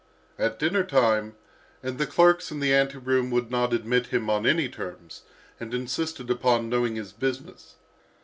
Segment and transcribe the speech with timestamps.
[0.39, 1.35] At dinner time,
[1.83, 5.21] and the clerks in the ante room would not admit him on any terms,
[5.59, 7.75] and insisted upon knowing his business.